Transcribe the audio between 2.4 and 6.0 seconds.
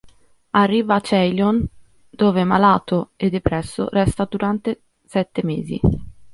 malato e depresso, resta durante sette mesi.